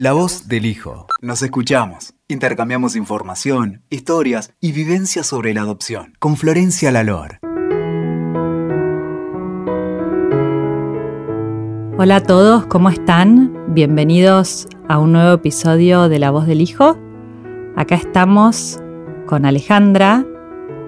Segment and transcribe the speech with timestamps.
[0.00, 1.08] La voz del hijo.
[1.22, 2.14] Nos escuchamos.
[2.28, 6.12] Intercambiamos información, historias y vivencias sobre la adopción.
[6.20, 7.40] Con Florencia Lalor.
[11.98, 13.74] Hola a todos, ¿cómo están?
[13.74, 16.96] Bienvenidos a un nuevo episodio de La voz del hijo.
[17.74, 18.78] Acá estamos
[19.26, 20.24] con Alejandra,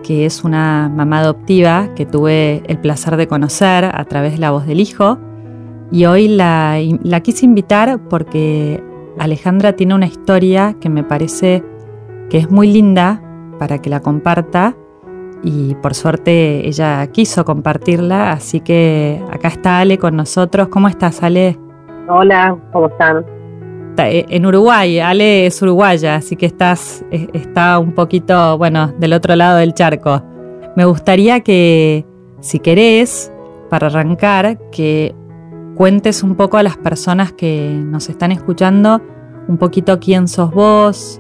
[0.05, 4.53] que es una mamá adoptiva que tuve el placer de conocer a través de La
[4.53, 5.19] voz del hijo.
[5.91, 8.89] Y hoy la, la quise invitar porque
[9.21, 11.63] Alejandra tiene una historia que me parece
[12.31, 13.23] que es muy linda
[13.59, 14.75] para que la comparta
[15.43, 20.69] y por suerte ella quiso compartirla, así que acá está Ale con nosotros.
[20.69, 21.59] ¿Cómo estás, Ale?
[22.09, 23.27] Hola, ¿cómo están?
[23.99, 29.37] Eh, en Uruguay, Ale es uruguaya, así que estás, está un poquito, bueno, del otro
[29.37, 30.23] lado del charco.
[30.77, 32.07] Me gustaría que,
[32.41, 33.31] si querés,
[33.69, 35.15] para arrancar, que
[35.81, 39.01] cuentes un poco a las personas que nos están escuchando
[39.49, 41.19] un poquito quién sos vos,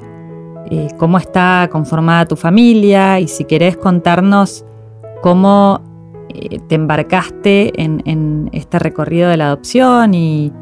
[0.71, 4.67] eh, cómo está conformada tu familia y si querés contarnos
[5.23, 5.81] cómo
[6.29, 10.53] eh, te embarcaste en, este recorrido de la adopción y,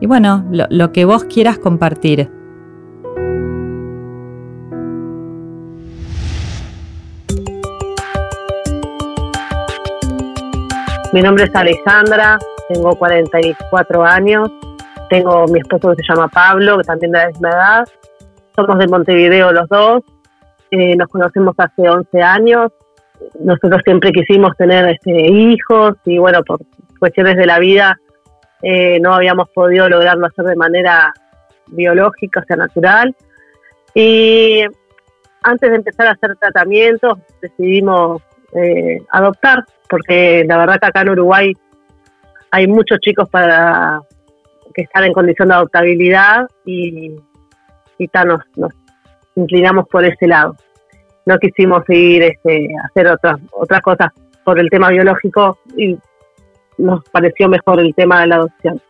[0.00, 2.30] bueno, lo que vos quieras compartir.
[11.12, 12.38] Mi nombre es Alejandra,
[12.72, 14.48] tengo 44 años,
[15.08, 17.88] tengo mi esposo que se llama Pablo, que también de la misma edad,
[18.54, 20.04] somos de Montevideo los dos,
[20.70, 22.70] eh, nos conocemos hace 11 años,
[23.40, 26.60] nosotros siempre quisimos tener este, hijos y bueno, por
[27.00, 27.98] cuestiones de la vida
[28.62, 31.12] eh, no habíamos podido lograrlo hacer de manera
[31.66, 33.16] biológica, o sea, natural.
[33.94, 34.62] Y
[35.42, 38.22] antes de empezar a hacer tratamientos decidimos
[38.54, 41.56] eh, adoptar, porque la verdad que acá en Uruguay
[42.50, 44.00] hay muchos chicos para
[44.74, 47.16] que están en condición de adoptabilidad y,
[47.98, 48.72] y nos, nos,
[49.36, 50.56] inclinamos por ese lado.
[51.26, 54.08] No quisimos ir este, a hacer otras otras cosas
[54.44, 55.96] por el tema biológico y
[56.78, 58.80] nos pareció mejor el tema de la adopción.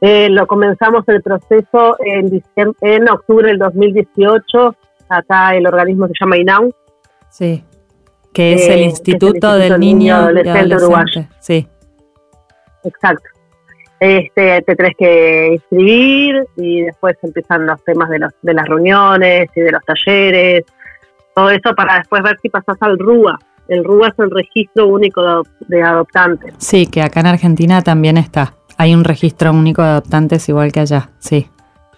[0.00, 4.76] Eh, lo comenzamos el proceso en, diciembre, en octubre del 2018.
[5.08, 6.72] Acá el organismo se llama INAU.
[7.30, 7.64] Sí,
[8.32, 11.24] que es el eh, Instituto, del Niño, Adolescente, Uruguayo.
[11.40, 11.66] Sí.
[12.84, 13.28] Exacto.
[14.00, 19.48] Este, te tenés que inscribir y después empiezan los temas de, los, de las reuniones
[19.54, 20.64] y de los talleres,
[21.34, 23.38] todo eso para después ver si pasas al RUA.
[23.68, 26.54] El RUA es el registro único de, adoptantes.
[26.58, 28.54] Sí, que acá en Argentina también está.
[28.76, 31.48] Hay un registro único de adoptantes igual que allá, sí.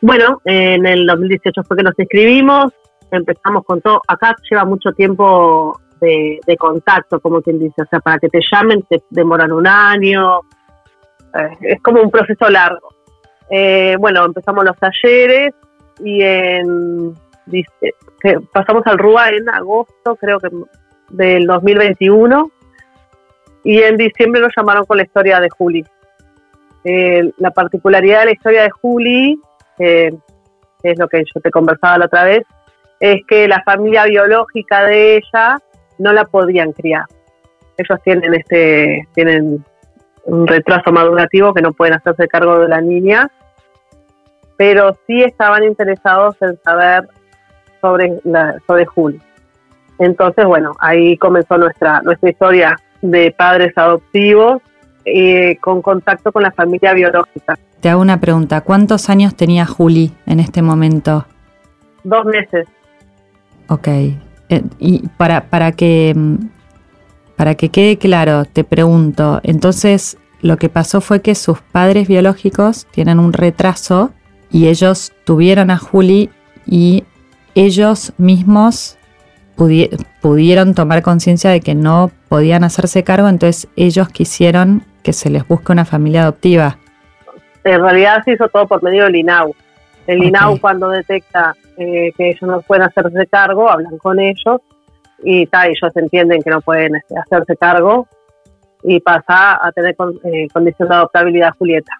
[0.01, 2.73] Bueno, en el 2018 fue que nos inscribimos,
[3.11, 4.01] empezamos con todo.
[4.07, 7.83] Acá lleva mucho tiempo de, de contacto, como quien dice.
[7.83, 10.41] O sea, para que te llamen te demoran un año,
[11.61, 12.89] es como un proceso largo.
[13.51, 15.55] Eh, bueno, empezamos los talleres
[16.03, 17.15] y en,
[18.53, 20.49] pasamos al RUA en agosto, creo que
[21.11, 22.51] del 2021,
[23.65, 25.85] y en diciembre nos llamaron con la historia de Juli.
[26.85, 29.41] Eh, la particularidad de la historia de Juli,
[29.77, 30.13] que
[30.83, 32.43] es lo que yo te conversaba la otra vez,
[33.01, 35.59] es que la familia biológica de ella
[35.99, 37.05] no la podían criar.
[37.77, 39.65] Ellos tienen este, tienen
[40.27, 43.31] un retraso madurativo que no pueden hacerse cargo de la niña,
[44.57, 47.09] pero sí estaban interesados en saber
[47.81, 49.21] sobre, la, sobre Juli.
[49.99, 54.61] Entonces, bueno, ahí comenzó nuestra, nuestra historia de padres adoptivos
[55.05, 57.57] eh, con contacto con la familia biológica.
[57.81, 61.27] Te hago una pregunta, ¿cuántos años tenía Juli en este momento?
[62.03, 62.67] Dos meses.
[63.69, 64.17] Ok, eh,
[64.79, 66.37] y para, para que mm,
[67.37, 72.87] para que quede claro, te pregunto, entonces lo que pasó fue que sus padres biológicos
[72.91, 74.13] tienen un retraso
[74.51, 76.31] y ellos tuvieron a Juli
[76.67, 77.05] y
[77.55, 78.99] ellos mismos
[80.21, 85.47] pudieron tomar conciencia de que no podían hacerse cargo, entonces ellos quisieron que se les
[85.47, 86.79] busque una familia adoptiva.
[87.65, 89.55] En realidad se hizo todo por medio del INAU.
[90.07, 94.61] El INAU cuando detecta eh, que ellos no pueden hacerse cargo, hablan con ellos
[95.23, 98.07] y tal, ellos entienden que no pueden este, hacerse cargo
[98.83, 101.93] y pasa a tener eh, condición de adoptabilidad Julieta.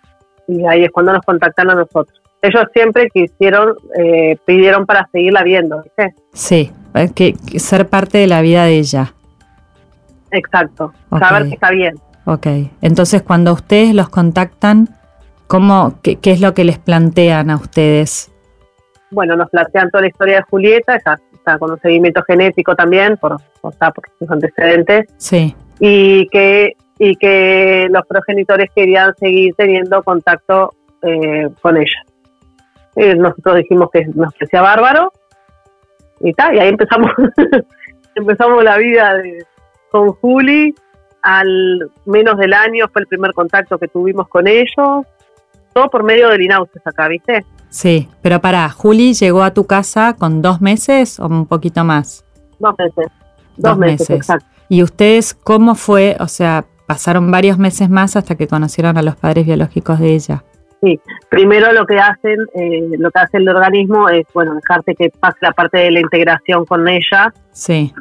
[0.47, 2.21] Y ahí es cuando nos contactan a nosotros.
[2.43, 6.15] Ellos siempre quisieron, eh, pidieron para seguirla viendo, ¿viste?
[6.33, 6.71] Sí,
[7.15, 9.15] que, ser parte de la vida de ella.
[10.31, 11.95] Exacto, saber que está bien.
[12.25, 12.47] Ok,
[12.83, 14.89] entonces cuando ustedes los contactan,
[15.47, 18.31] ¿cómo, qué, qué es lo que les plantean a ustedes?
[19.11, 21.19] Bueno, nos plantean toda la historia de Julieta, está,
[21.59, 23.75] con un seguimiento genético también, por, por
[24.19, 25.07] sus antecedentes.
[25.17, 25.55] Sí.
[25.79, 30.73] Y que, y que los progenitores querían seguir teniendo contacto
[31.03, 32.03] eh, con ella.
[32.97, 35.13] Eh, nosotros dijimos que nos parecía bárbaro
[36.21, 37.11] y tal, y ahí empezamos,
[38.15, 39.45] empezamos la vida de,
[39.91, 40.75] con Juli.
[41.23, 45.05] Al menos del año fue el primer contacto que tuvimos con ellos,
[45.77, 47.45] todo por medio del INAUCES acá, ¿viste?
[47.69, 52.25] Sí, pero para, Juli llegó a tu casa con dos meses o un poquito más.
[52.59, 53.13] Dos meses.
[53.59, 54.47] Dos, meses, exacto.
[54.71, 56.17] ¿Y ustedes cómo fue?
[56.19, 60.45] O sea, pasaron varios meses más hasta que conocieron a los padres biológicos de ella.
[60.81, 65.11] Sí, primero lo que hacen, eh, lo que hace el organismo es, bueno, dejarte que
[65.11, 67.35] pase la parte de la integración con ella.
[67.53, 67.93] Sí.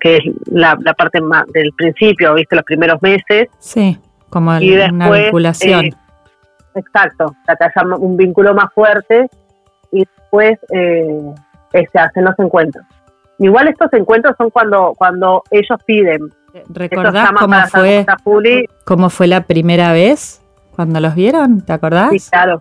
[0.00, 3.46] que es la, parte más del principio, viste, los primeros meses.
[3.60, 3.96] Sí,
[4.30, 5.84] como una vinculación.
[5.84, 5.92] Eh,
[6.74, 9.28] exacto, que haya un vínculo más fuerte
[9.90, 11.34] y después eh,
[11.72, 12.84] se hacen los encuentros.
[13.38, 16.32] Igual estos encuentros son cuando, cuando ellos piden.
[16.68, 18.06] ¿Recordás cómo fue,
[18.84, 20.42] cómo fue la primera vez?
[20.74, 22.10] cuando los vieron, ¿te acordás?
[22.10, 22.60] Sí, claro.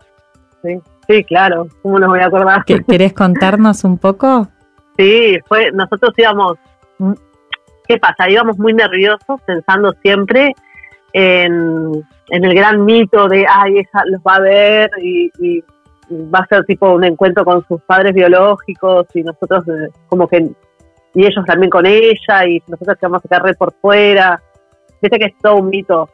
[1.07, 1.67] Sí, claro.
[1.81, 2.63] ¿Cómo nos voy a acordar?
[2.65, 4.47] ¿Querés contarnos un poco?
[4.97, 6.57] Sí, fue, nosotros íbamos,
[7.87, 8.29] ¿qué pasa?
[8.29, 10.53] Íbamos muy nerviosos pensando siempre
[11.13, 15.63] en, el gran mito de, ay, ella los va a ver y,
[16.11, 20.45] va a ser tipo un encuentro con sus padres biológicos y nosotros eh, como que,
[21.13, 24.41] y ellos también con ella y nosotros que vamos a quedar por fuera.
[25.01, 26.09] Viste que es todo un mito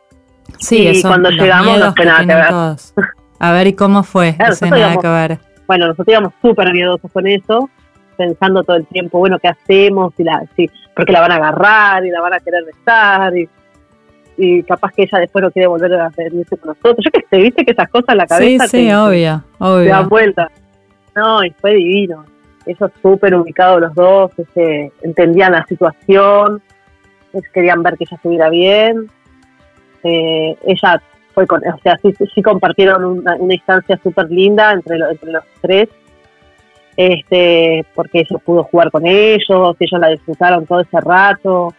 [0.60, 3.08] Sí, y cuando llegamos no fue nada que ver.
[3.40, 4.36] A ver, ¿y cómo fue?
[4.38, 5.40] nada que ver.
[5.68, 7.70] Bueno, nosotros íbamos súper miedosos con eso,
[8.16, 10.14] pensando todo el tiempo, bueno, ¿qué hacemos?
[10.18, 13.50] Y la, sí, porque la van a agarrar y la van a querer besar y,
[14.38, 16.98] y capaz que ella después no quiere volver a reunirse con nosotros.
[17.04, 19.90] Yo que sé, viste que esas cosas en la cabeza sí, sí, obvio, obvio.
[19.90, 20.52] dan vuelta.
[21.16, 22.26] No, y fue divino.
[22.66, 26.62] Ellos súper ubicados los dos, este, entendían la situación,
[27.54, 29.10] querían ver que ella estuviera bien
[30.04, 31.02] eh, ella
[31.34, 35.90] fue con, o sea, sí, sí compartieron una, instancia súper linda entre, entre los tres,
[36.96, 41.74] este, porque ella pudo jugar con ellos, ellos la disfrutaron todo ese rato.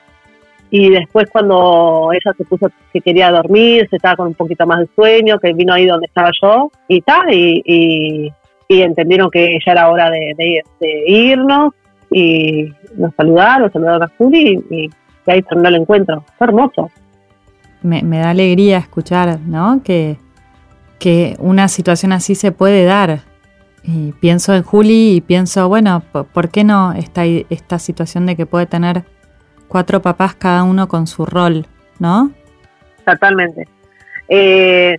[0.70, 4.80] Y después cuando ella se puso que quería dormir, se estaba con un poquito más
[4.80, 8.32] de sueño, que vino ahí donde estaba yo, y tal, y,
[8.68, 10.62] entendieron que ya era hora de,
[11.06, 11.72] irnos,
[12.10, 16.24] y nos saludaron, saludaron a Juli, y, y ahí terminó el encuentro.
[16.36, 16.90] Fue hermoso
[17.82, 19.82] me, da alegría escuchar, ¿no?
[19.82, 20.16] Que,
[20.98, 23.20] que una situación así se puede dar.
[23.82, 28.44] Y pienso en Juli y pienso, bueno, ¿por qué no esta, esta situación de que
[28.44, 29.04] puede tener
[29.68, 31.66] cuatro papás cada uno con su rol,
[31.98, 32.30] ¿no?
[33.04, 33.68] Totalmente.
[34.28, 34.98] Eh,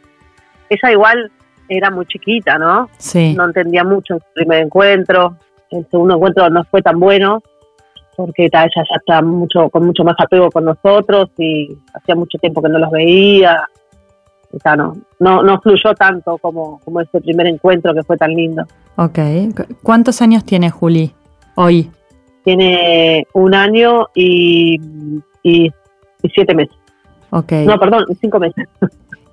[0.70, 1.32] ella igual
[1.68, 2.90] era muy chiquita, ¿no?
[2.98, 3.34] Sí.
[3.36, 5.36] No entendía mucho su primer encuentro.
[5.70, 7.42] El segundo encuentro no fue tan bueno
[8.16, 12.62] porque ella ya está mucho con mucho más apego con nosotros y hacía mucho tiempo
[12.62, 13.68] que no los veía.
[15.20, 18.66] No, no fluyó tanto como, como ese primer encuentro que fue tan lindo.
[18.96, 19.20] Ok.
[19.84, 21.14] ¿Cuántos años tiene Juli
[21.56, 21.92] hoy?
[22.44, 24.80] Tiene un año y,
[25.44, 25.72] y,
[26.34, 26.76] siete meses.
[27.32, 27.52] Ok.
[27.66, 28.68] No, perdón, cinco meses.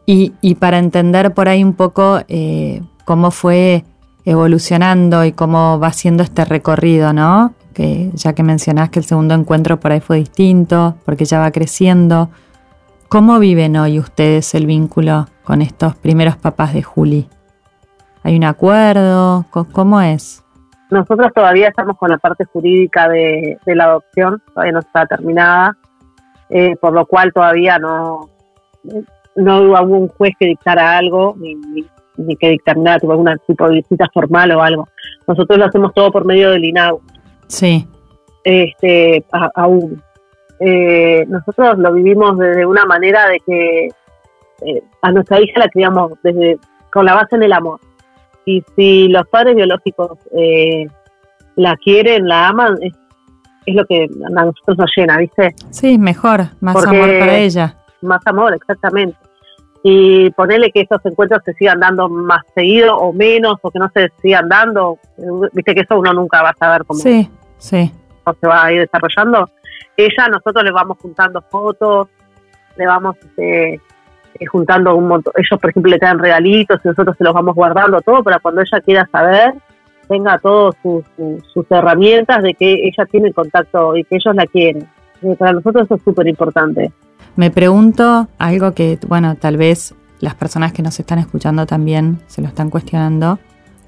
[0.07, 3.85] Y, y para entender por ahí un poco eh, cómo fue
[4.25, 7.55] evolucionando y cómo va siendo este recorrido, ¿no?
[7.77, 11.51] que ya que mencionás que el segundo encuentro por ahí fue distinto, porque ya va
[11.51, 12.31] creciendo.
[13.11, 17.29] ¿Cómo viven hoy ustedes el vínculo con estos primeros papás de Juli?
[18.23, 19.45] ¿Hay un acuerdo?
[19.51, 20.43] ¿Cómo es?
[20.91, 25.77] Nosotros todavía estamos con la parte jurídica de, la adopción, todavía no está terminada,
[26.49, 28.31] eh, por lo cual todavía no,
[29.35, 31.57] no hubo algún juez que dictara algo, ni,
[32.17, 34.89] ni, que dictaminara algún tipo de visita formal o algo.
[35.27, 37.01] Nosotros lo hacemos todo por medio del INAU,
[37.49, 37.87] Sí.
[38.45, 39.25] Este,
[39.55, 40.03] aún.
[40.61, 43.89] Eh, nosotros lo vivimos desde una manera de que
[44.63, 46.59] eh, a nuestra hija la criamos desde
[46.93, 47.81] con la base en el amor.
[48.47, 50.87] Y si los padres biológicos eh,
[51.57, 52.95] la quieren, la aman, es,
[53.67, 55.55] lo que a nosotros nos llena, ¿viste?
[55.71, 57.77] Sí, mejor, más amor para ella.
[58.01, 59.19] Más amor, exactamente.
[59.83, 63.91] Y ponerle que esos encuentros se sigan dando más seguido o menos, o que no
[63.93, 64.99] se sigan dando,
[65.53, 67.01] viste que eso uno nunca va a saber cómo.
[67.01, 67.93] Sí sí.
[68.41, 69.51] se va a ir desarrollando.
[69.97, 72.09] Ella, nosotros le vamos juntando fotos,
[72.77, 73.81] le vamos este,
[74.39, 75.33] eh, juntando un montón.
[75.37, 78.61] Ellos, por ejemplo, le traen regalitos y nosotros se los vamos guardando todo para cuando
[78.61, 79.55] ella quiera saber,
[80.09, 81.05] tenga todas sus,
[81.71, 84.87] herramientas de que ella tiene contacto y que ellos la quieren.
[85.39, 86.93] para nosotros eso es súper importante.
[87.35, 92.41] Me pregunto algo que, bueno, tal vez las personas que nos están escuchando también se
[92.41, 93.39] lo están cuestionando.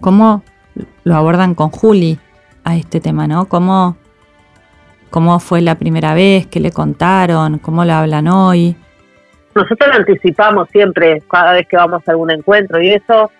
[0.00, 0.42] ¿Cómo
[1.04, 2.18] lo abordan con Juli?
[2.68, 3.46] a este tema, ¿no?
[3.46, 3.96] ¿Cómo,
[5.10, 6.46] ¿Cómo fue la primera vez?
[6.46, 7.58] ¿Qué le contaron?
[7.58, 8.76] ¿Cómo lo hablan hoy?
[9.58, 13.30] Nosotros lo anticipamos siempre cada vez que vamos a algún encuentro y eso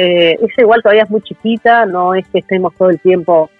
[0.00, 3.50] Eh, ella igual todavía es muy chiquita, no es que estemos todo el tiempo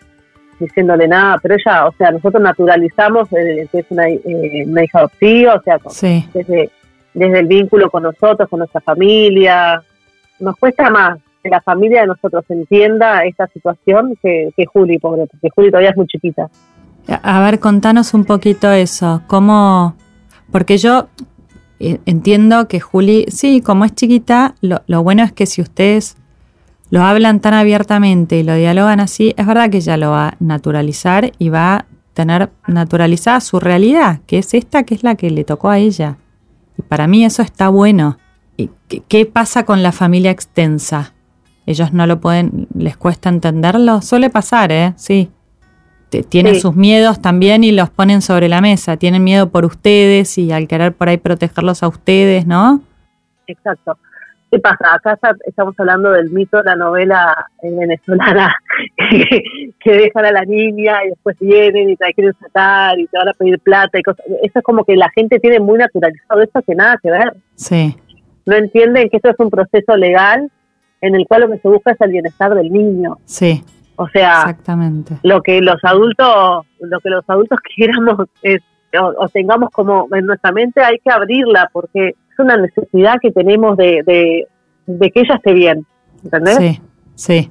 [0.61, 4.99] diciéndole nada, pero ella, o sea, nosotros naturalizamos eh, que es una, eh, una, hija
[5.01, 5.79] adoptiva, o sea,
[6.33, 6.71] desde,
[7.15, 9.83] desde el vínculo con nosotros, con nuestra familia.
[10.39, 15.27] Nos cuesta más que la familia de nosotros entienda esta situación que, que Juli, pobre,
[15.27, 16.49] porque Juli todavía es muy chiquita.
[17.09, 19.97] A ver, contanos un poquito eso, cómo,
[20.53, 21.09] porque yo
[21.79, 26.17] entiendo que Juli, sí, como es chiquita, lo, lo bueno es que si ustedes
[26.91, 30.37] lo hablan tan abiertamente y lo dialogan así, es verdad que ella lo va a
[30.41, 35.31] naturalizar y va a tener naturalizada su realidad, que es esta que es la que
[35.31, 36.17] le tocó a ella.
[36.77, 38.19] Y para mí eso está bueno.
[38.57, 38.71] ¿Y
[39.09, 41.15] qué, pasa con la familia extensa?
[41.67, 44.03] Ellos no lo pueden, les cuesta entenderlo.
[44.03, 44.95] Suele pasar, ¿eh?
[44.97, 45.31] Sí.
[46.09, 48.97] Tienen sus miedos también y los ponen sobre la mesa.
[48.97, 52.81] Tienen miedo por ustedes y al querer por ahí protegerlos a ustedes, ¿no?
[53.47, 53.99] Exacto.
[54.51, 54.95] ¿Qué pasa?
[54.95, 58.55] Acá estamos hablando del mito de la novela venezolana
[59.81, 63.29] que, dejan a la niña y después vienen y te quieren sacar y te van
[63.29, 64.25] a pedir plata y cosas.
[64.43, 67.37] Eso es como que la gente tiene muy naturalizado eso que nada que ver.
[67.57, 67.95] Sí.
[68.47, 70.51] No entienden que esto es un proceso legal
[71.03, 73.19] en el cual lo que se busca es el bienestar del niño.
[73.27, 73.63] Sí.
[74.01, 75.19] O sea, Exactamente.
[75.23, 78.61] lo que los adultos, lo que los adultos queramos es
[79.19, 84.03] o tengamos como en nuestra mente hay que abrirla porque una necesidad que tenemos de,
[84.87, 85.87] de, que ella esté bien,
[86.25, 86.57] ¿entendés?
[86.57, 86.81] Sí,
[87.15, 87.51] sí.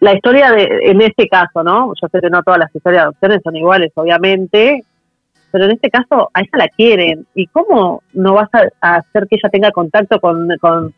[0.00, 1.92] La historia de, en este caso, ¿no?
[2.00, 4.84] Yo sé que no todas las historias de adopciones son iguales, obviamente,
[5.50, 7.26] pero en este caso a ella la quieren.
[7.34, 10.48] ¿Y cómo no vas a, hacer que ella tenga contacto con,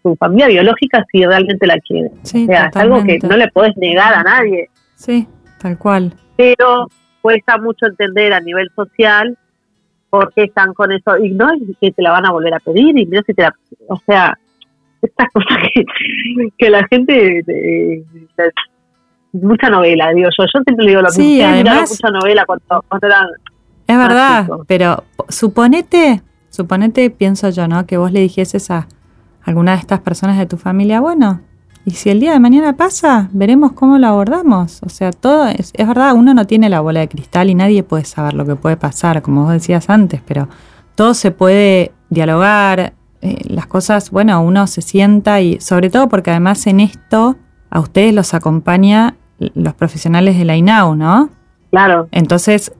[0.02, 2.10] su familia biológica si realmente la quiere?
[2.22, 4.68] Sí, o sea, es algo que no le puedes negar a nadie.
[4.94, 5.26] Sí,
[5.60, 6.12] tal cual.
[6.36, 6.88] Pero
[7.20, 9.38] cuesta mucho entender a nivel social
[10.10, 12.60] por qué están con eso y no es que te la van a volver a
[12.60, 13.54] pedir y no si te la,
[13.88, 14.36] o sea
[15.00, 15.84] estas cosas que,
[16.58, 17.42] que la gente
[19.32, 23.06] mucha novela digo yo yo siempre digo lo mismo sí, además, mucha novela cuando, cuando
[23.06, 23.26] eran
[23.92, 28.88] es verdad pero suponete suponete pienso yo no que vos le dijeses a
[29.42, 31.40] alguna de estas personas de tu familia bueno
[31.84, 34.80] y si el día de mañana pasa, veremos cómo lo abordamos.
[34.84, 37.82] O sea, todo es, es, verdad, uno no tiene la bola de cristal y nadie
[37.82, 40.48] puede saber lo que puede pasar, como vos decías antes, pero
[40.94, 46.30] todo se puede dialogar, eh, las cosas, bueno, uno se sienta y sobre todo porque
[46.30, 47.36] además en esto
[47.70, 51.30] a ustedes los acompaña los profesionales de la INAU, ¿no?
[51.72, 52.06] Claro.
[52.12, 52.70] Entonces,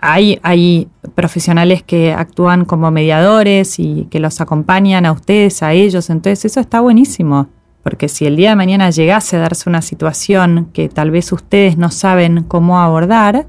[0.00, 6.10] hay, hay profesionales que actúan como mediadores y que los acompañan a ustedes, a ellos,
[6.10, 7.46] entonces eso está buenísimo.
[7.84, 11.78] Porque si el día de mañana llegase a darse una situación que tal vez ustedes
[11.78, 13.46] no saben cómo abordar,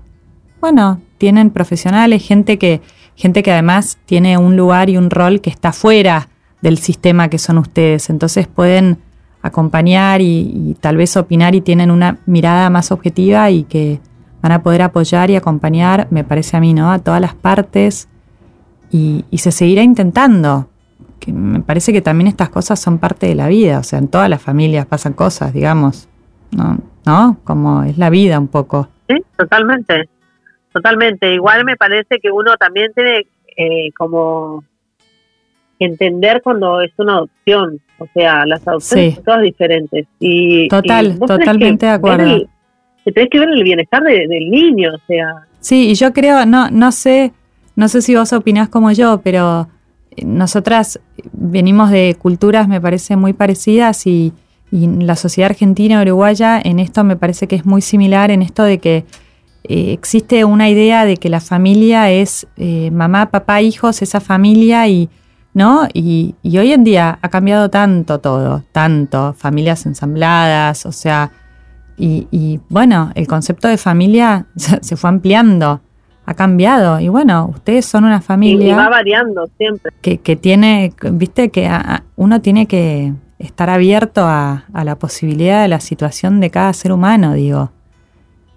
[0.61, 2.81] bueno, tienen profesionales, gente que,
[3.15, 6.29] gente que además tiene un lugar y un rol que está fuera
[6.61, 8.11] del sistema que son ustedes.
[8.11, 8.99] Entonces pueden
[9.41, 13.99] acompañar y, tal vez opinar y tienen una mirada más objetiva y que
[14.43, 16.91] van a poder apoyar y acompañar, me parece a mí, ¿no?
[16.91, 18.09] A todas las partes
[18.91, 20.69] y, y se seguirá intentando,
[21.31, 24.29] me parece que también estas cosas son parte de la vida, o sea, en todas
[24.29, 26.09] las familias pasan cosas, digamos,
[26.51, 26.77] ¿no?
[27.05, 27.37] ¿No?
[27.43, 28.89] Como es la vida un poco.
[29.07, 30.09] Sí, totalmente,
[30.71, 31.33] totalmente.
[31.33, 34.63] Igual me parece que uno también tiene eh, como
[35.79, 40.07] entender cuando es una adopción, o sea, las adopciones son todas diferentes.
[40.19, 42.47] Y, Total, totalmente de acuerdo.
[43.03, 45.45] Que tenés que ver el bienestar del niño, o sea.
[45.59, 47.31] Sí, y yo creo, no, no sé,
[47.75, 49.67] no sé si vos opinás como yo, pero
[50.23, 50.99] nosotras
[51.31, 54.33] venimos de culturas, me parece, muy parecidas y,
[54.75, 58.79] la sociedad argentina uruguaya en esto me parece que es muy similar, en esto de
[58.79, 59.05] que
[59.65, 64.87] eh, existe una idea de que la familia es eh, mamá, papá, hijos, esa familia
[64.87, 65.09] y...
[65.55, 65.87] ¿No?
[65.93, 71.29] Y, hoy en día ha cambiado tanto todo, tanto, familias ensambladas, o sea,
[71.97, 75.81] y, y bueno, el concepto de familia se fue ampliando
[76.25, 76.99] ha cambiado.
[76.99, 78.73] Y bueno, ustedes son una familia.
[78.73, 79.91] Y va variando siempre.
[80.01, 81.69] Que, que tiene, viste, que
[82.15, 87.33] uno tiene que estar abierto a, la posibilidad de la situación de cada ser humano,
[87.33, 87.71] digo.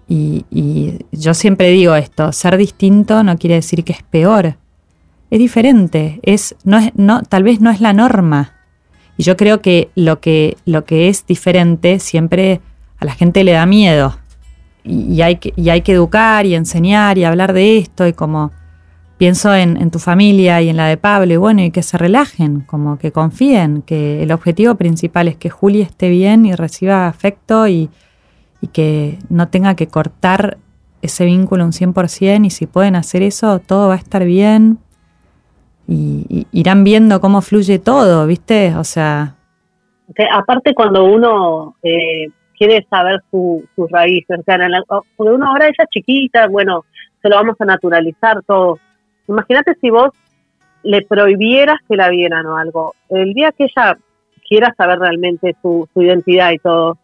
[0.07, 4.55] Y, y, yo siempre digo esto, ser distinto no quiere decir que es peor.
[5.29, 8.53] Es diferente, es, no es, no, tal vez no es la norma.
[9.17, 12.61] Y yo creo que lo que, lo que es diferente siempre
[12.99, 14.17] a la gente le da miedo
[14.83, 15.53] y, hay que,
[15.91, 18.51] educar y enseñar y hablar de esto y como
[19.17, 22.61] pienso en, tu familia y en la de Pablo y bueno, y que se relajen,
[22.61, 27.67] como que confíen, que el objetivo principal es que Juli esté bien y reciba afecto
[27.67, 27.89] y,
[28.61, 30.57] y que no tenga que cortar
[31.01, 34.79] ese vínculo un 100% y si pueden hacer eso, todo va a estar bien
[35.87, 38.75] y, irán viendo cómo fluye todo, ¿viste?
[38.75, 39.35] O sea,
[40.31, 44.57] aparte cuando uno eh, quiere saber sus raíces, o sea,
[45.15, 46.85] porque uno ahora ella es chiquita, bueno,
[47.21, 48.79] se lo vamos a naturalizar todo.
[49.27, 50.11] Imagínate si vos
[50.83, 52.93] le prohibieras que la vieran o algo.
[53.09, 53.97] El día que ella
[54.47, 56.97] quiera saber realmente su, identidad y todo,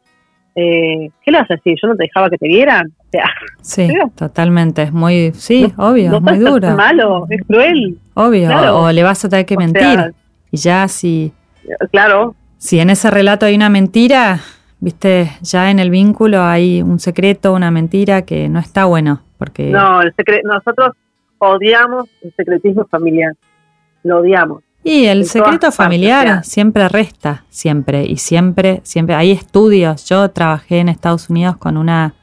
[0.56, 1.76] eh, ¿qué le vas a decir?
[1.82, 2.88] Yo no te dejaba que te vieran.
[2.88, 3.26] O sea,
[3.62, 4.84] sí, totalmente.
[4.84, 6.70] Es muy, sí, obvio, es muy duro.
[6.70, 7.98] Es malo, es cruel.
[8.14, 10.14] Obvio, o, le vas a tener que mentir.
[10.52, 11.34] y ya si.
[11.92, 12.36] Claro.
[12.58, 14.40] Si en ese relato hay una mentira,
[14.84, 19.22] viste, ya en el vínculo hay un secreto, una mentira que no está bueno.
[19.38, 20.14] porque No, el
[20.44, 20.92] nosotros
[21.38, 23.34] odiamos el secretismo familiar.
[24.04, 24.62] Lo odiamos.
[24.84, 29.16] Y el secreto familiar siempre resta, siempre, y siempre, siempre.
[29.16, 30.04] Hay estudios.
[30.10, 32.16] Yo trabajé en Estados Unidos con una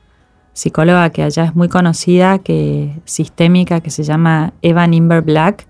[0.53, 5.67] psicóloga que allá es muy conocida, que sistémica, que se llama Eva Nimber Black,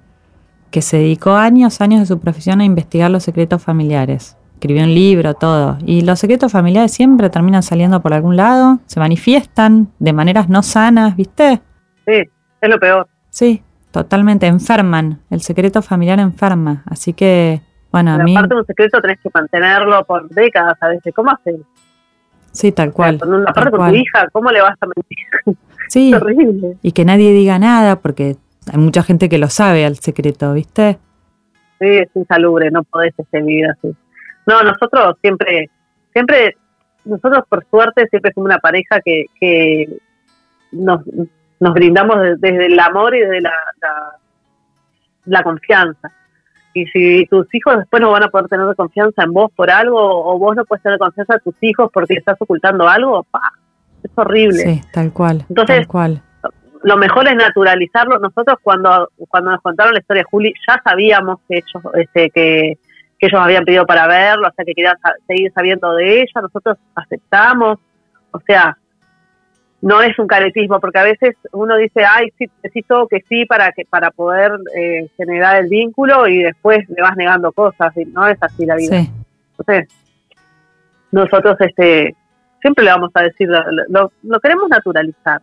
[0.73, 4.37] que se dedicó años, años de su profesión a investigar los secretos familiares.
[4.61, 5.79] Escribió un libro, todo.
[5.87, 10.62] Y los secretos familiares siempre terminan saliendo por algún lado, se manifiestan de maneras no
[10.62, 11.62] sanas, ¿viste?
[12.07, 12.29] Sí,
[12.61, 13.09] es lo peor.
[13.31, 15.21] Sí, Totalmente, enferman.
[15.31, 16.83] El secreto familiar enferma.
[16.87, 18.37] Así que, bueno, a mí.
[18.37, 21.12] Aparte de un secreto tenés que mantenerlo por décadas a veces.
[21.14, 21.57] ¿Cómo haces?
[22.52, 23.19] Sí, tal cual.
[23.47, 25.57] aparte con tu hija, ¿cómo le vas a mentir?
[25.88, 26.12] Sí.
[26.14, 26.76] es horrible.
[26.83, 28.37] Y que nadie diga nada porque
[28.73, 31.00] hay mucha gente que lo sabe al secreto, ¿viste?
[31.81, 33.93] Sí, es insalubre, no podés este, vivir así.
[34.50, 35.71] No, nosotros siempre,
[36.12, 36.57] siempre,
[37.04, 39.87] nosotros por suerte siempre somos una pareja que, que
[40.73, 41.02] nos,
[41.61, 43.52] nos brindamos desde el amor y desde la,
[45.26, 46.11] la, confianza.
[46.75, 50.00] Y si tus hijos después no van a poder tener confianza en vos por algo,
[50.00, 53.25] o vos no puedes tener confianza en tus hijos porque estás ocultando algo,
[54.02, 54.59] es horrible.
[54.59, 55.45] Sí, tal cual.
[55.49, 56.23] Entonces, cual.
[56.83, 58.19] lo mejor es naturalizarlo.
[58.19, 62.78] Nosotros cuando, cuando nos contaron la historia de Juli, ya sabíamos que ellos, este, que,
[63.21, 64.97] que ellos habían pedido para verlo, o sea, que querían
[65.27, 66.41] seguir sabiendo de ella.
[66.41, 67.79] Nosotros aceptamos.
[68.31, 68.79] O sea,
[69.83, 73.73] no es un caretismo, porque a veces uno dice, ay, sí, necesito que sí para
[73.73, 78.26] que para poder eh, generar el vínculo y después le vas negando cosas, y no
[78.26, 79.06] es así la vida.
[79.59, 79.89] Entonces,
[81.13, 82.15] nosotros este
[82.61, 83.49] siempre le vamos a decir,
[83.89, 85.41] lo, queremos naturalizar.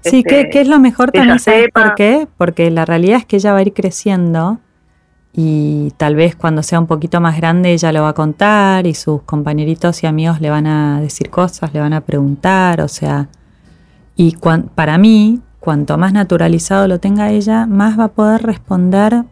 [0.00, 1.38] Sí, este, ¿qué, es lo mejor también?
[1.38, 2.26] ¿Sabes por qué?
[2.38, 4.58] Porque la realidad es que ella va a ir creciendo
[5.32, 8.94] y tal vez cuando sea un poquito más grande ella lo va a contar y
[8.94, 13.28] sus compañeritos y amigos le van a decir cosas, le van a preguntar, o sea,
[14.16, 14.36] y
[14.74, 19.24] para mí, cuanto más naturalizado lo tenga ella, más va a poder responder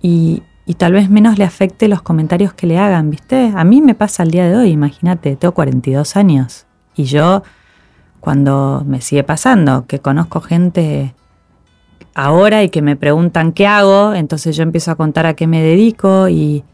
[0.00, 0.42] y,
[0.78, 3.52] tal vez menos le afecte los comentarios que le hagan, ¿viste?
[3.56, 7.42] A mí me pasa el día de hoy, imagínate, tengo 42 años y yo
[8.20, 11.14] cuando me sigue pasando, que conozco gente
[12.14, 15.62] ahora y que me preguntan qué hago, entonces yo empiezo a contar a qué me
[15.62, 16.64] dedico y,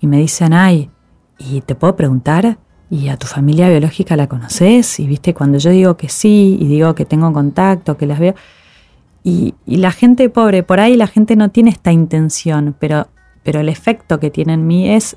[0.00, 0.90] y me dicen, ay,
[1.38, 2.58] ¿y te puedo preguntar?
[2.90, 5.00] ¿Y a tu familia biológica la conoces?
[5.00, 8.34] Y viste, cuando yo digo que sí y digo que tengo contacto, que las veo.
[9.24, 13.08] Y, la gente pobre, por ahí la gente no tiene esta intención, pero,
[13.42, 15.16] pero el efecto que tiene en mí es.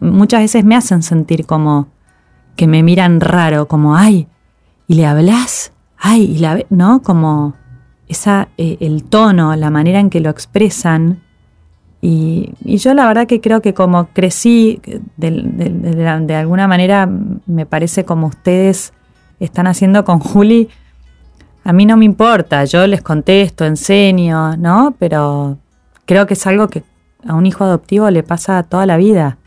[0.00, 1.88] Muchas veces me hacen sentir como
[2.54, 4.28] que me miran raro, como, ay,
[4.86, 7.02] y le hablas, ay, y la ¿no?
[7.02, 7.54] Como
[8.08, 11.22] esa, eh, el tono, la manera en que lo expresan,
[12.00, 14.80] y, yo la verdad que creo que como crecí,
[15.16, 17.08] de, alguna manera
[17.46, 18.92] me parece como ustedes
[19.40, 20.68] están haciendo con Juli,
[21.64, 24.94] a mí no me importa, yo les contesto, enseño, ¿no?
[24.98, 25.58] Pero
[26.06, 26.82] creo que es algo que
[27.26, 29.38] a un hijo adoptivo le pasa toda la vida,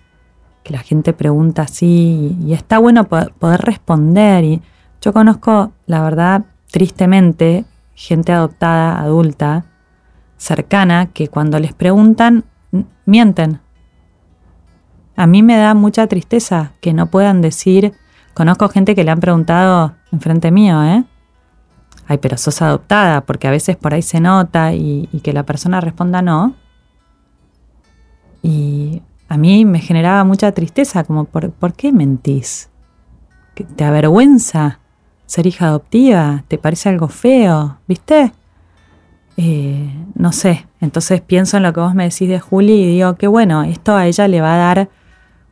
[0.63, 4.43] que la gente pregunta así y está bueno poder responder.
[4.43, 4.61] Y
[5.01, 7.65] yo conozco, la verdad, tristemente,
[8.01, 9.65] gente adoptada, adulta,
[10.37, 12.45] cercana que cuando les preguntan
[13.05, 13.59] mienten.
[15.15, 17.93] A mí me da mucha tristeza que no puedan decir,
[18.33, 21.03] conozco gente que le han preguntado enfrente mío, ¿eh?
[22.07, 25.79] Ay, pero sos adoptada, porque a veces por ahí se nota y, que la persona
[25.79, 26.55] responda no.
[28.41, 32.69] Y a mí me generaba mucha tristeza, como, ¿por, ¿por qué mentís?
[33.75, 34.80] ¿Te avergüenza
[35.31, 36.43] ser hija adoptiva?
[36.49, 37.77] ¿Te parece algo feo?
[37.87, 38.33] ¿Viste?
[39.37, 43.15] Eh, no sé, entonces pienso en lo que vos me decís de Juli y digo
[43.15, 44.89] que bueno, esto a ella le va a dar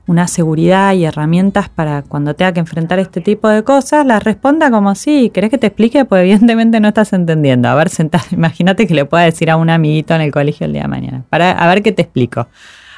[0.05, 4.69] una seguridad y herramientas para cuando tenga que enfrentar este tipo de cosas, la responda
[4.69, 6.03] como sí, ¿querés que te explique?
[6.03, 7.69] Pues evidentemente no estás entendiendo.
[7.69, 7.89] A ver,
[8.31, 11.23] imagínate que le pueda decir a un amiguito en el colegio el día de mañana,
[11.29, 12.49] para a ver qué te explico.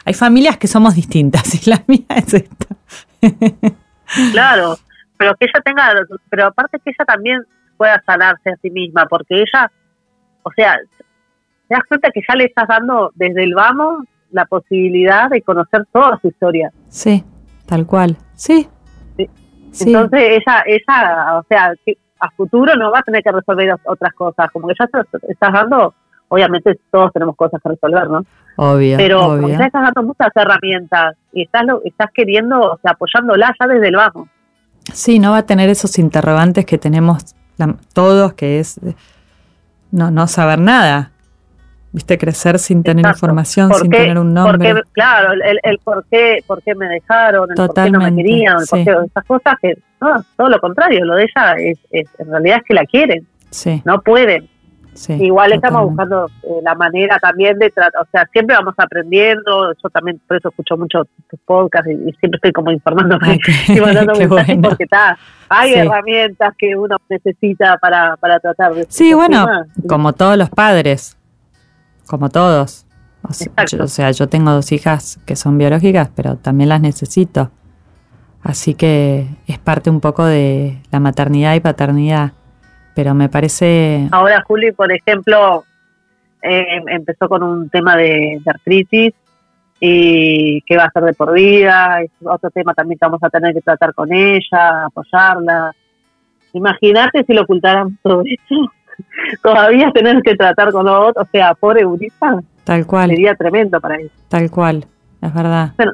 [0.04, 2.66] Hay familias que somos distintas y la mía es esta.
[4.32, 4.80] claro,
[5.22, 5.94] pero que ella tenga,
[6.30, 7.44] pero aparte que ella también
[7.78, 9.72] pueda sanarse a sí misma, porque ella
[10.44, 15.30] o sea, te das cuenta que ya le estás dando desde el vamos la posibilidad
[15.30, 16.72] de conocer toda su historia.
[16.90, 17.24] Sí,
[17.72, 18.68] Tal cual, sí.
[19.80, 21.74] Entonces ella, ella, o sea,
[22.20, 24.90] a futuro no va a tener que resolver otras cosas, como que ya
[25.30, 25.94] estás dando,
[26.28, 28.26] obviamente todos tenemos cosas que resolver, ¿no?
[28.58, 33.68] Obvio, Pero ya estás dando muchas herramientas y estás, estás queriendo, o sea, apoyándola ya
[33.68, 34.28] desde el bajo.
[34.94, 37.36] Sí, no va a tener esos interrogantes que tenemos
[37.94, 38.80] todos, que es
[39.92, 41.12] no, no saber nada.
[41.94, 44.82] Viste, crecer sin tener información, sin tener un nombre.
[44.94, 48.62] claro, el, el, por, qué, por qué me dejaron, el por qué no me querían,
[48.62, 52.74] esas cosas que, no, todo lo contrario, lo de ella es, en realidad es que
[52.74, 53.82] la quieren, sí.
[53.84, 54.48] no pueden.
[55.08, 59.90] Igual estamos buscando eh, la manera también de tratar, o sea, siempre vamos aprendiendo, yo
[59.90, 64.58] también por eso escucho mucho tus podcasts y, siempre estoy como informándome y mandando mensajes
[64.62, 65.18] porque está,
[65.50, 68.86] hay herramientas que uno necesita para, para tratar de...
[68.90, 69.48] Sí, bueno,
[69.88, 71.18] como todos los padres,
[72.06, 72.86] como todos.
[73.24, 77.52] O sea, yo, tengo dos hijas que son biológicas, pero también las necesito.
[78.42, 82.34] Así que es parte un poco de la maternidad y paternidad.
[82.96, 84.08] Pero me parece...
[84.12, 85.64] Ahora Juli, por ejemplo,
[86.42, 89.14] eh, empezó con un tema de, artritis
[89.80, 92.02] y que va a ser de por vida.
[92.02, 95.74] Es otro tema también que vamos a tener que tratar con ella, apoyarla.
[96.54, 98.72] Imagínate si lo ocultaran todo eso.
[99.42, 102.42] todavía tener que tratar con otros, o sea, pobre Urita.
[102.64, 103.10] Tal cual.
[103.10, 104.12] Sería tremendo para él.
[104.28, 104.86] Tal cual,
[105.22, 105.74] es verdad.
[105.78, 105.94] Bueno,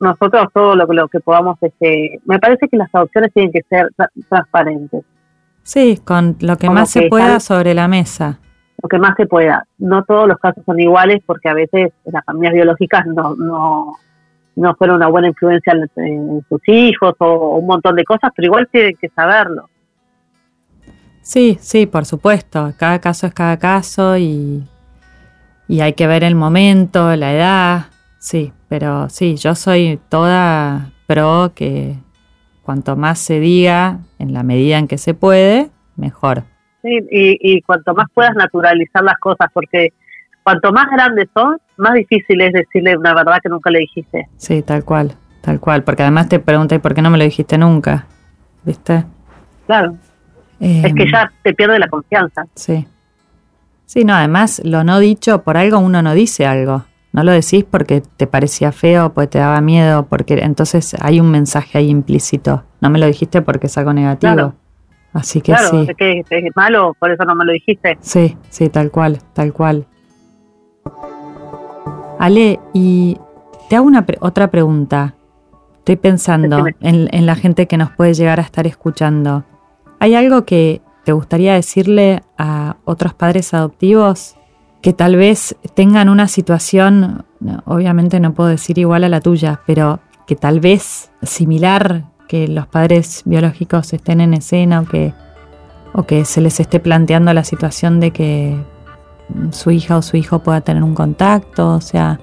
[0.00, 3.88] nosotros todo lo, lo que podamos, este, me parece que las adopciones tienen que ser
[4.28, 5.04] transparentes.
[5.68, 8.38] Sí, con lo que más se pueda sobre la mesa.
[8.82, 9.66] Lo que más se pueda.
[9.76, 13.98] No todos los casos son iguales porque a veces las familias biológicas no, no,
[14.56, 18.66] no fueron una buena influencia en sus hijos o un montón de cosas, pero igual
[18.72, 19.68] tienen que saberlo.
[21.20, 22.72] Sí, sí, por supuesto.
[22.78, 24.66] Cada caso es cada caso y,
[25.68, 27.86] y hay que ver el momento, la edad.
[28.18, 31.96] Sí, pero sí, yo soy toda pro que
[32.68, 36.44] cuanto más se diga, en la medida en que se puede, mejor.
[36.82, 39.94] Sí, y, y cuanto más puedas naturalizar las cosas, porque
[40.42, 44.28] cuanto más grandes son, más difícil es decirle una verdad que nunca le dijiste.
[44.36, 47.56] Sí, tal cual, tal cual, porque además te preguntas, ¿por qué no me lo dijiste
[47.56, 48.04] nunca?
[48.64, 49.04] ¿Viste?
[49.66, 49.96] Claro
[50.60, 52.46] es que em, ya te pierde la confianza.
[52.54, 52.86] Sí.
[53.86, 56.84] Sí, no, además lo no dicho, por algo uno no dice algo.
[57.18, 61.32] No lo decís porque te parecía feo, porque te daba miedo, porque entonces hay un
[61.32, 62.62] mensaje ahí implícito.
[62.80, 64.54] No me lo dijiste porque es algo negativo.
[65.12, 65.86] Así que claro, sí.
[65.88, 67.98] Es que es malo, por eso no me lo dijiste.
[68.02, 69.86] Sí, sí, tal cual, tal cual.
[72.20, 73.18] Ale, y
[73.68, 75.16] te hago una otra pregunta.
[75.78, 79.42] Estoy pensando en, en la gente que nos puede llegar a estar escuchando.
[79.98, 84.37] ¿Hay algo que te gustaría decirle a otros padres adoptivos
[84.80, 87.24] que tal vez tengan una situación,
[87.64, 92.66] obviamente no puedo decir igual a la tuya, pero que tal vez similar, que los
[92.66, 95.14] padres biológicos estén en escena o que,
[95.94, 98.56] o que se les esté planteando la situación de que
[99.50, 102.20] su hija o su hijo pueda tener un contacto, o sea...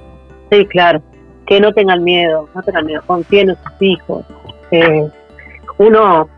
[0.52, 1.02] Sí, claro,
[1.48, 4.26] que no tengan miedo, no tengan miedo, confíen en sus hijos.
[4.72, 5.08] Eh,
[5.78, 6.30] uno,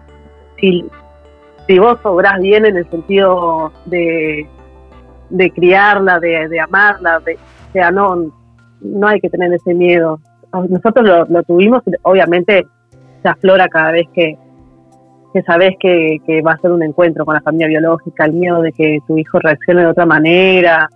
[0.59, 0.85] si,
[1.67, 4.47] si vos obrás bien en el sentido de,
[5.29, 8.31] de criarla, de, amarla, de, o sea, no,
[8.81, 10.19] no hay que tener ese miedo.
[10.69, 12.65] Nosotros lo, tuvimos, obviamente
[13.21, 14.37] se aflora cada vez que,
[15.33, 18.61] que sabes que, que, va a ser un encuentro con la familia biológica, el miedo
[18.61, 20.89] de que tu hijo reaccione de otra manera.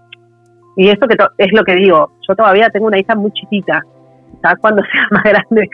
[0.78, 3.84] Y esto que es lo que digo, yo todavía tengo una hija muy chiquita,
[4.41, 4.60] ¿sabes?
[4.62, 5.70] Cuando sea más grande,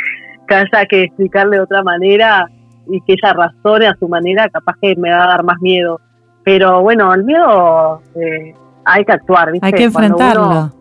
[0.47, 2.49] que haya que explicarle de otra manera,
[2.89, 5.99] y que ella razone a su manera, capaz que me va a dar más miedo.
[6.47, 8.55] Pero bueno, el miedo eh,
[8.85, 9.67] hay que actuar, ¿viste?
[9.67, 10.71] Hay que enfrentarlo.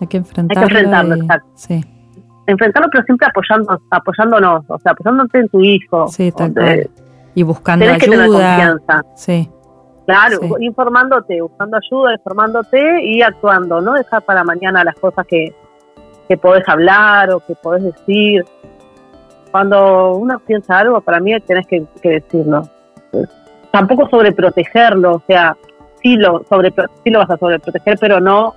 [0.00, 0.60] hay que enfrentarlo.
[0.60, 1.48] Hay que enfrentarlo, exacto.
[1.54, 1.84] Sí.
[2.48, 6.08] Enfrentarlo, pero siempre apoyando, apoyándonos, o sea, apoyándote en tu hijo.
[6.08, 6.90] Sí, tal cual.
[7.36, 7.98] Y buscando ayuda.
[7.98, 9.04] Que tener confianza.
[9.14, 9.48] Sí.
[10.06, 15.54] Claro, informándote, buscando ayuda, informándote y actuando, no dejar para mañana las cosas que,
[16.26, 18.44] que podés hablar o que podés decir
[19.52, 22.68] cuando uno piensa algo, para mí tenés que, decirlo.
[23.72, 25.56] Tampoco sobreprotegerlo, o sea,
[26.02, 28.54] sí lo, sobre, sí lo vas a sobreproteger, pero no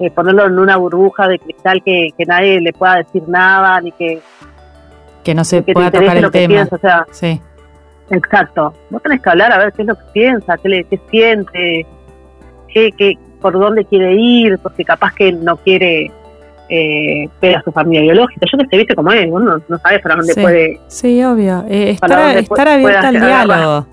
[0.00, 4.20] eh, ponerlo en una burbuja de cristal que, nadie le pueda decir nada, ni que...
[5.22, 6.66] Que no se pueda tocar el tema.
[6.70, 7.40] o sea, sí.
[8.10, 8.74] Exacto.
[8.90, 11.86] Vos tenés que hablar a ver qué es lo que piensa, qué, le, qué siente,
[12.68, 16.10] qué, qué, por dónde quiere ir, porque capaz que no quiere
[16.68, 18.46] eh, a su familia biológica.
[18.50, 20.80] Yo que sé, viste cómo es, uno no sabes para dónde puede.
[20.88, 21.64] Sí, obvio.
[21.68, 23.86] Eh, estar, estar abierta al diálogo.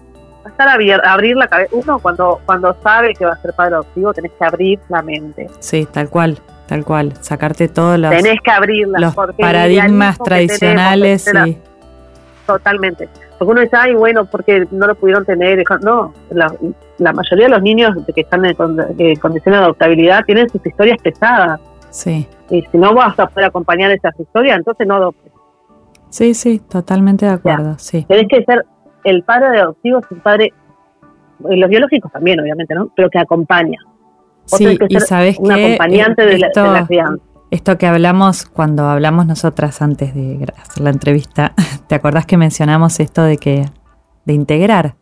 [0.47, 1.69] Estar abierta, abrir la cabeza.
[1.75, 5.47] Uno, cuando, cuando sabe que va a ser padre adoptivo, tenés que abrir la mente.
[5.59, 6.39] Sí, tal cual.
[6.67, 11.25] tal cual, sacarte todos los, tenés que abrirlas, los paradigmas tradicionales.
[11.25, 11.57] tenemos, sí.
[12.45, 13.09] Totalmente.
[13.37, 15.63] Porque uno dice, ay, bueno, porque no lo pudieron tener.
[15.81, 16.51] No, la,
[16.97, 18.55] la mayoría de los niños que están en
[18.97, 21.59] eh, condición de adoptabilidad tienen sus historias pesadas.
[21.89, 25.31] sí, Y si no vas a poder acompañar esas historias, entonces no adoptes.
[26.09, 28.05] sí, sí, totalmente de acuerdo, sí.
[28.07, 28.65] Tenés que ser
[29.03, 30.53] el padre adoptivo, es un padre,
[31.49, 32.89] y los biológicos también, obviamente, ¿no?
[32.95, 33.79] Pero que acompaña.
[34.49, 37.23] Vos Sí, que y ser sabes un que acompañante de, la, esto, de la crianza.
[37.51, 41.53] esto que hablamos cuando hablamos nosotras antes de hacer la entrevista,
[41.87, 43.65] ¿te acordás que mencionamos esto de que
[44.25, 44.95] de integrar?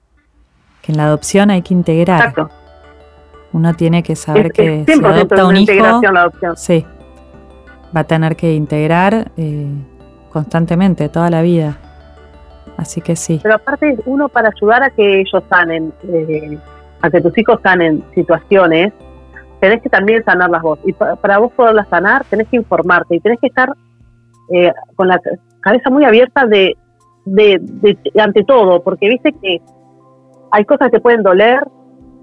[0.81, 2.19] Que en la adopción hay que integrar.
[2.29, 2.49] Exacto.
[3.53, 6.86] Uno tiene que saber Es- que es si 100% adopta un hijo, la sí,
[7.95, 9.67] va a tener que integrar eh,
[10.29, 11.77] constantemente toda la vida.
[12.78, 16.58] Así que sí, Pero aparte, uno para ayudar a que ellos sanen, eh,
[17.02, 18.92] a que tus hijos sanen situaciones,
[19.62, 20.80] tenés que también sanarlas vos.
[20.86, 23.70] Y pa- para vos poderlas sanar, tenés que informarte y tenés que estar
[24.54, 25.20] eh, con la
[25.62, 26.76] cabeza muy abierta de,
[27.26, 29.62] de, de- ante todo, porque viste que
[30.52, 31.64] hay cosas que pueden doler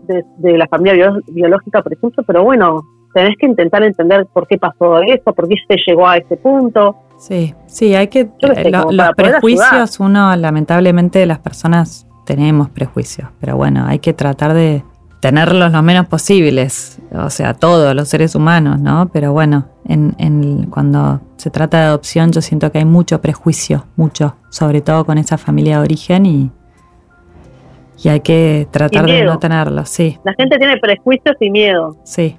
[0.04, 2.82] de, de la familia bio- biológica, por ejemplo, pero bueno,
[3.14, 6.96] tenés que intentar entender por qué pasó eso, por qué se llegó a ese punto.
[7.26, 8.24] Sí, sí, hay que...
[8.40, 14.12] Sé, eh, lo- los prejuicios, uno lamentablemente las personas tenemos prejuicios, pero bueno, hay que
[14.12, 14.84] tratar de
[15.20, 19.08] tenerlos lo menos posibles, o sea, todos los seres humanos, ¿no?
[19.12, 23.86] Pero bueno, en, en- cuando se trata de adopción yo siento que hay mucho prejuicio,
[23.96, 26.50] mucho, sobre todo con esa familia de origen y,
[28.02, 31.96] y hay que tratar de no tenerlo, sí, La gente tiene prejuicios y miedo.
[32.04, 32.36] sí,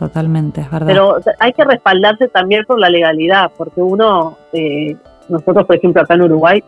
[0.00, 0.86] totalmente, es verdad.
[0.88, 4.96] Pero hay que respaldarse también por la legalidad, porque uno, eh,
[5.28, 6.64] nosotros por ejemplo acá en Uruguay,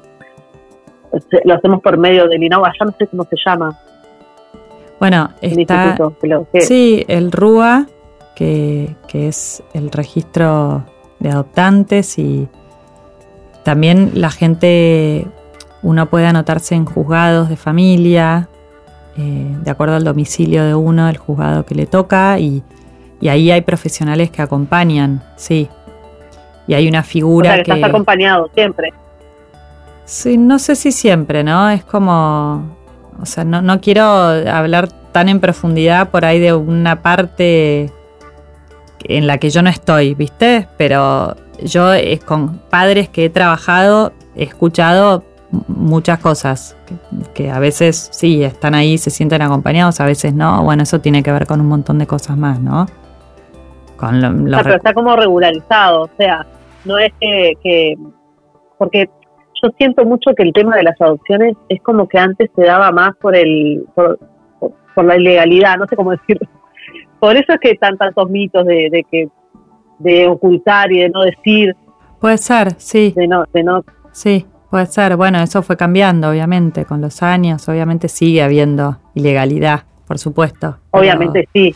[1.44, 3.76] lo hacemos por medio del INAU, ya no sé cómo se llama,
[5.00, 5.96] bueno, el está...
[6.52, 7.86] que- Sí, el RUA,
[8.36, 10.84] que, que es el registro
[11.18, 12.48] de adoptantes y
[13.64, 15.26] también la gente,
[15.82, 18.48] uno puede anotarse en juzgados de familia,
[19.16, 22.62] eh, de acuerdo al domicilio de uno, el juzgado que le toca, y,
[23.22, 25.68] y ahí hay profesionales que acompañan, sí.
[26.66, 28.92] Y hay una o figura sea, que estás acompañado siempre.
[30.04, 31.70] Sí, no sé si siempre, ¿no?
[31.70, 32.76] Es como,
[33.20, 37.92] o sea, no, no quiero hablar tan en profundidad por ahí de una parte
[39.04, 40.66] en la que yo no estoy, ¿viste?
[40.76, 45.22] Pero yo eh, con padres que he trabajado he escuchado
[45.68, 46.96] muchas cosas que,
[47.34, 50.64] que a veces sí están ahí, se sienten acompañados, a veces no.
[50.64, 52.88] Bueno, eso tiene que ver con un montón de cosas más, ¿no?
[54.10, 56.46] Con pero está como regularizado, o sea,
[56.84, 57.96] no es que, que-
[58.78, 59.08] porque
[59.62, 62.90] yo siento mucho que el tema de las adopciones es como que antes se daba
[62.90, 64.18] más por el por,
[64.58, 66.48] por- por la ilegalidad, no sé cómo decirlo.
[67.20, 69.28] Por eso es que están tantos mitos de, de que
[70.00, 71.76] de ocultar y de no decir,
[72.20, 73.12] Puede ser, sí.
[73.16, 75.16] de no de no Sí, puede ser.
[75.16, 77.68] Bueno, eso fue cambiando, obviamente, con los años.
[77.68, 80.78] Obviamente sigue habiendo ilegalidad, por supuesto.
[80.90, 81.72] obviamente sí,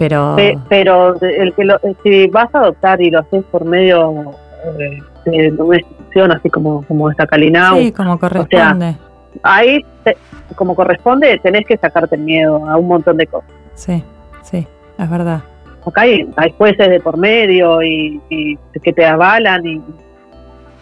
[0.00, 4.32] Pero, Pe- pero el que lo, si vas a adoptar y lo haces por medio
[4.80, 8.96] eh, de una institución así como como esta Calinau, sí, como corresponde.
[9.42, 10.16] ahí te-
[10.56, 13.50] como corresponde tenés que sacarte el miedo a un montón de cosas.
[13.74, 14.02] Sí,
[14.42, 14.66] sí,
[14.98, 15.42] es verdad.
[15.86, 19.82] Acá hay, hay jueces de por medio y, y que te avalan y,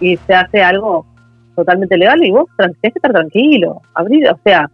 [0.00, 1.04] y se hace algo
[1.56, 4.70] totalmente legal y vos tenés que estar tranquilo, abrir, o sea,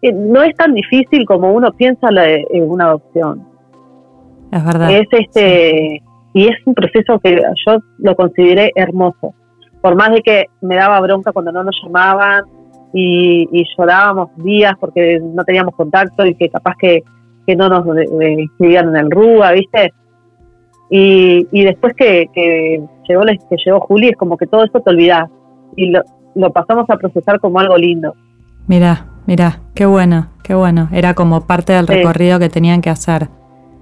[0.00, 3.52] eh, no es tan difícil como uno piensa la en una adopción.
[4.54, 4.90] Es verdad.
[4.90, 9.34] Es este y es un proceso que yo lo consideré hermoso.
[9.80, 12.44] Por más de que me daba bronca cuando no nos llamaban
[12.92, 17.02] y, y llorábamos días porque no teníamos contacto y que capaz que,
[17.46, 17.84] que no nos
[18.38, 19.92] inscribían en el RUA, ¿viste?
[20.90, 24.90] Y, y después que, que llegó que llegó Juli es como que todo eso te
[24.90, 25.28] olvidás
[25.76, 26.02] y lo,
[26.34, 28.14] lo pasamos a procesar como algo lindo.
[28.66, 30.88] Mira, mira, qué bueno, qué bueno.
[30.92, 31.94] Era como parte del Sí.
[31.94, 33.28] recorrido que tenían que hacer.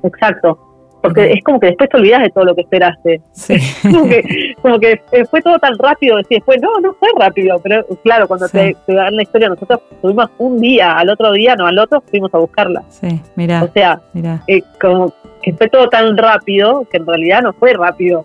[0.02, 0.68] Exacto.
[1.02, 3.20] Porque es como que después te olvidás de todo lo que esperaste.
[3.32, 7.08] Sí, como que, como que eh, fue todo tan rápido, decís después, no, no fue
[7.18, 8.52] rápido, pero claro, cuando Sí.
[8.56, 12.00] te, te dan la historia, nosotros tuvimos un día, al otro día, no, al otro
[12.08, 12.84] fuimos a buscarla.
[12.88, 14.44] sí, mira, O sea, mira.
[14.46, 15.12] eh, como
[15.42, 18.24] que fue todo tan rápido, que en realidad no fue rápido,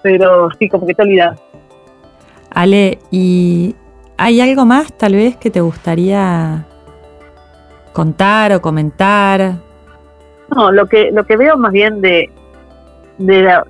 [0.00, 1.36] pero sí, como que te olvidas.
[2.54, 3.74] Ale, ¿y
[4.16, 6.64] hay algo más tal vez que te gustaría
[7.92, 9.56] contar o comentar?
[10.54, 12.30] No, lo que, lo que veo más bien de,
[13.18, 13.66] de la-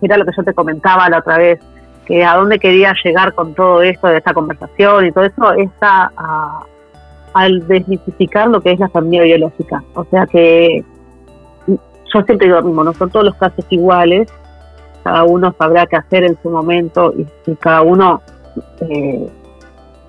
[0.00, 1.60] mira lo que yo te comentaba la otra vez,
[2.06, 5.70] que a dónde quería llegar con todo esto de esta conversación y todo eso, es
[7.32, 9.82] al desmitificar lo que es la familia biológica.
[9.94, 10.84] O sea que
[11.66, 14.28] yo siempre digo lo mismo, no son todos los casos iguales,
[15.02, 18.20] cada uno sabrá qué hacer en su momento y, cada uno
[18.80, 19.28] eh,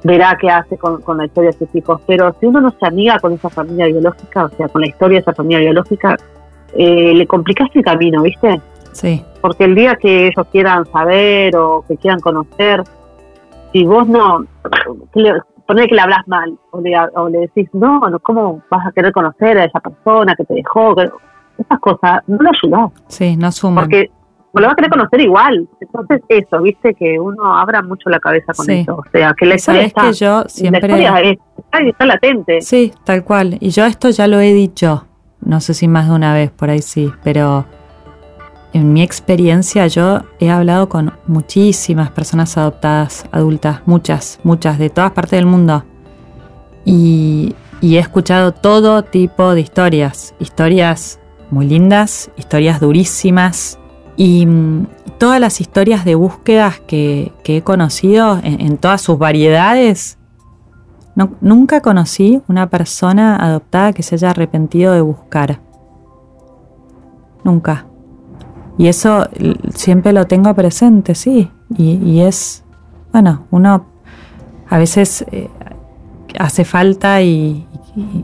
[0.03, 2.01] verá qué hace con, la historia de sus hijos.
[2.05, 5.17] Pero si uno no se amiga con esa familia biológica, o sea, con la historia
[5.17, 6.17] de esa familia biológica,
[6.75, 8.61] eh, le complicaste el camino, ¿viste?
[8.91, 9.23] Sí.
[9.41, 12.83] Porque el día que ellos quieran saber o que quieran conocer,
[13.71, 14.45] si vos no,
[15.65, 18.91] poner que le hablas mal o le, o le decís, no, no, ¿cómo vas a
[18.91, 20.95] querer conocer a esa persona que te dejó?
[21.57, 22.91] esas cosas no lo ayudás.
[23.07, 23.85] Sí, no suman.
[23.85, 24.09] Porque
[24.61, 25.67] lo vas a querer conocer igual.
[25.81, 28.95] Entonces, eso, viste, que uno abra mucho la cabeza con eso.
[28.95, 30.87] O sea, que la historia está, que yo siempre...
[30.87, 32.61] La está, está latente.
[32.61, 33.57] Sí, tal cual.
[33.59, 35.07] Y yo esto ya lo he dicho,
[35.41, 37.65] no sé si más de una vez, por ahí sí, pero
[38.73, 45.11] en mi experiencia yo he hablado con muchísimas personas adoptadas, adultas, muchas, muchas, de todas
[45.11, 45.83] partes del mundo.
[46.85, 53.79] Y, y he escuchado todo tipo de historias, historias muy lindas, historias durísimas,
[54.15, 60.17] y mm, todas las historias de búsquedas que, he conocido en, todas sus variedades,
[61.41, 65.59] nunca conocí una persona adoptada que se haya arrepentido de buscar.
[67.43, 67.85] Nunca.
[68.77, 69.27] Y eso
[69.75, 71.51] siempre lo tengo presente, sí.
[71.77, 72.63] Y, es,
[73.11, 73.85] bueno, uno
[74.69, 75.49] a veces eh,
[76.39, 77.67] hace falta y,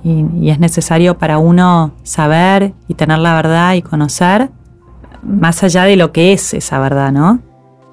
[0.03, 4.49] y es necesario para uno saber y tener la verdad y conocer
[5.23, 7.39] más allá de lo que es esa verdad, ¿no?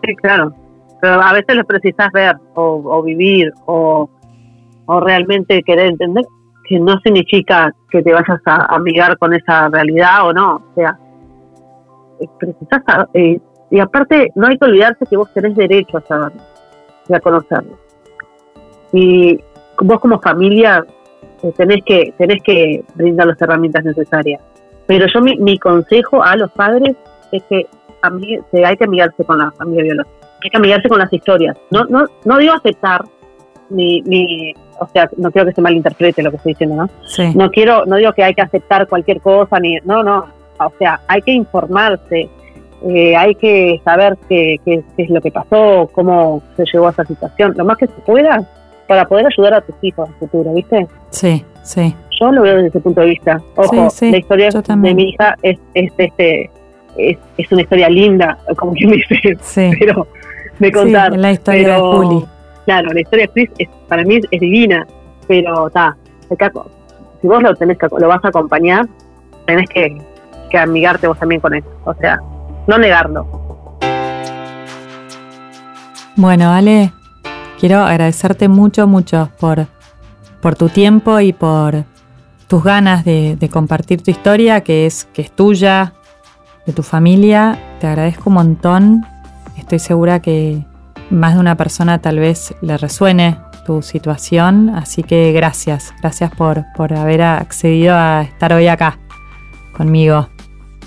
[0.04, 0.52] Sí, claro.
[1.00, 4.08] Pero a veces lo precisas ver o, vivir o,
[4.88, 6.24] realmente querer entender
[6.68, 10.56] que no significa que te vayas a amigar con esa realidad o no.
[10.56, 10.98] O sea,
[12.38, 12.82] precisas
[13.14, 13.38] eh,
[13.70, 16.42] y aparte no hay que olvidarse que vos tenés derecho a saberlo
[17.08, 17.78] y a conocerlo.
[18.92, 19.40] Y
[19.80, 20.84] vos como familia
[21.42, 24.40] eh, tenés que tenés que brindar las herramientas necesarias.
[24.86, 26.96] Pero yo mi, mi consejo a los padres
[27.32, 27.66] es que
[28.02, 31.12] a mí se, hay que amigarse con la familia biológica, hay que amigarse con las
[31.12, 31.56] historias.
[31.70, 33.04] No, no, no digo aceptar,
[33.70, 36.90] ni, ni, o sea, no quiero que se malinterprete lo que estoy diciendo, ¿no?
[37.34, 40.26] No quiero, no digo que hay que aceptar cualquier cosa, ni, no, no,
[40.58, 42.28] o sea, hay que informarse,
[42.82, 47.04] eh, hay que saber qué, qué, es lo que pasó, cómo se llegó a esa
[47.04, 48.46] situación, lo más que se pueda
[48.86, 50.86] para poder ayudar a tus hijos en el futuro, ¿viste?
[51.10, 51.94] Sí, sí.
[52.20, 53.42] Yo lo veo desde ese punto de vista.
[53.56, 56.50] Ojo, la historia de mi hija es, es este
[56.98, 59.70] es, una historia linda, como quien dice, sí.
[59.78, 60.06] pero
[60.58, 61.12] de contar.
[61.12, 62.26] Sí, la historia de Juli.
[62.64, 64.86] Claro, la historia de Chris es, para mí es divina,
[65.28, 65.96] pero está,
[67.20, 68.86] si vos lo tenés que, lo vas a acompañar,
[69.46, 69.96] tenés que,
[70.50, 72.18] que amigarte vos también con eso, o sea,
[72.66, 73.26] no negarlo.
[76.16, 76.92] Bueno, Ale,
[77.60, 79.66] quiero agradecerte mucho, mucho por,
[80.40, 81.84] por tu tiempo y por
[82.48, 85.92] tus ganas de, de, compartir tu historia, que es, que es tuya,
[86.66, 87.58] de tu familia.
[87.80, 89.06] Te agradezco un montón.
[89.56, 90.64] Estoy segura que
[91.10, 94.70] más de una persona tal vez le resuene tu situación.
[94.70, 98.98] Así que gracias, gracias por, por haber accedido a estar hoy acá
[99.76, 100.28] conmigo.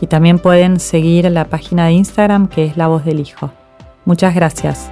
[0.00, 3.52] y también pueden seguir la página de Instagram que es La Voz del Hijo.
[4.04, 4.90] Muchas gracias.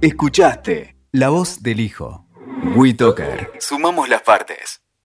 [0.00, 2.26] Escuchaste La Voz del Hijo.
[2.76, 3.52] WeToker.
[3.58, 4.81] Sumamos las partes.